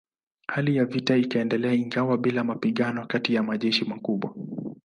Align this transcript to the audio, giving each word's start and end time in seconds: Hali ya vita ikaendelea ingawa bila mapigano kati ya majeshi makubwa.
Hali 0.47 0.75
ya 0.75 0.85
vita 0.85 1.15
ikaendelea 1.17 1.73
ingawa 1.73 2.17
bila 2.17 2.43
mapigano 2.43 3.05
kati 3.05 3.33
ya 3.33 3.43
majeshi 3.43 3.85
makubwa. 3.85 4.35